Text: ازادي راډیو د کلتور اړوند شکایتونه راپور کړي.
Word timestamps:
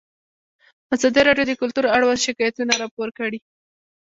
ازادي 0.95 1.21
راډیو 1.27 1.45
د 1.47 1.53
کلتور 1.61 1.85
اړوند 1.95 2.23
شکایتونه 2.25 2.73
راپور 2.81 3.09
کړي. 3.19 3.39